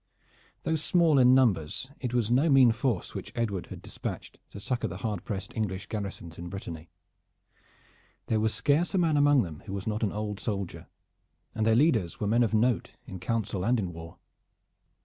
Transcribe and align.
Though 0.63 0.77
small 0.77 1.19
in 1.19 1.35
numbers, 1.35 1.91
it 1.99 2.11
was 2.11 2.31
no 2.31 2.49
mean 2.49 2.71
force 2.71 3.13
which 3.13 3.31
Edward 3.35 3.67
had 3.67 3.83
dispatched 3.83 4.39
to 4.49 4.59
succor 4.59 4.87
the 4.87 4.97
hard 5.05 5.23
pressed 5.23 5.55
English 5.55 5.85
garrisons 5.85 6.39
in 6.39 6.49
Brittany. 6.49 6.89
There 8.25 8.39
was 8.39 8.51
scarce 8.51 8.95
a 8.95 8.97
man 8.97 9.15
among 9.15 9.43
them 9.43 9.61
who 9.67 9.73
was 9.73 9.85
not 9.85 10.01
an 10.01 10.11
old 10.11 10.39
soldier, 10.39 10.87
and 11.53 11.67
their 11.67 11.75
leaders 11.75 12.19
were 12.19 12.25
men 12.25 12.41
of 12.41 12.51
note 12.51 12.93
in 13.05 13.19
council 13.19 13.63
and 13.63 13.79
in 13.79 13.93
war. 13.93 14.17